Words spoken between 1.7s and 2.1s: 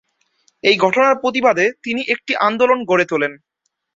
তিনি